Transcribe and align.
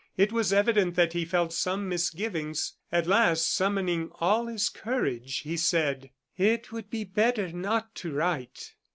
It 0.17 0.31
was 0.31 0.51
evident 0.51 0.95
that 0.95 1.13
he 1.13 1.25
felt 1.25 1.53
some 1.53 1.87
misgivings. 1.87 2.73
At 2.91 3.05
last, 3.05 3.53
summoning 3.53 4.09
all 4.15 4.47
his 4.47 4.67
courage, 4.67 5.41
he 5.41 5.55
said: 5.55 6.09
"It 6.35 6.71
would 6.71 6.89
be 6.89 7.03
better 7.03 7.51
not 7.51 7.93
to 7.97 8.11
write." 8.11 8.73